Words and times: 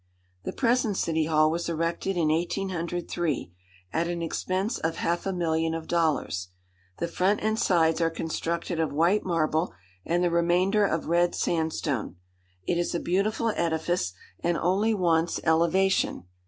The 0.45 0.51
present 0.51 0.97
City 0.97 1.25
Hall 1.27 1.51
was 1.51 1.69
erected 1.69 2.17
in 2.17 2.29
1803, 2.29 3.51
at 3.93 4.07
an 4.07 4.23
expense 4.23 4.79
of 4.79 4.95
half 4.95 5.27
a 5.27 5.31
million 5.31 5.75
of 5.75 5.85
dollars. 5.87 6.47
The 6.97 7.07
front 7.07 7.41
and 7.43 7.59
sides 7.59 8.01
are 8.01 8.09
constructed 8.09 8.79
of 8.79 8.91
white 8.91 9.23
marble, 9.23 9.75
and 10.03 10.23
the 10.23 10.31
remainder 10.31 10.85
of 10.87 11.05
red 11.05 11.35
sandstone. 11.35 12.15
It 12.65 12.79
is 12.79 12.95
a 12.95 12.99
beautiful 12.99 13.49
edifice, 13.55 14.13
and 14.39 14.57
only 14.57 14.95
wants 14.95 15.39
elevation. 15.43 16.23